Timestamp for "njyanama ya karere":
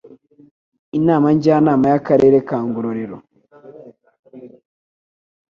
1.35-2.37